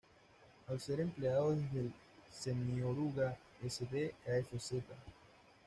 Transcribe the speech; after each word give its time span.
Al 0.67 0.79
ser 0.79 0.99
empleado 0.99 1.51
desde 1.51 1.79
el 1.81 1.93
semioruga 2.27 3.37
Sd.Kfz. 3.63 4.81